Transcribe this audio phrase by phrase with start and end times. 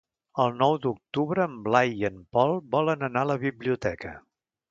[0.43, 4.15] El nou d'octubre en Blai i en Pol volen anar a la biblioteca.